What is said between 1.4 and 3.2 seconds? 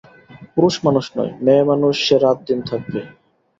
মেয়েমানুষ-সে রাত-দিন থাকবে।